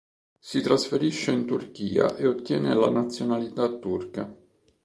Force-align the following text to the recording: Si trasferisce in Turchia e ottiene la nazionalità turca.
Si 0.39 0.61
trasferisce 0.61 1.29
in 1.29 1.45
Turchia 1.45 2.15
e 2.15 2.25
ottiene 2.25 2.73
la 2.73 2.89
nazionalità 2.89 3.67
turca. 3.69 4.35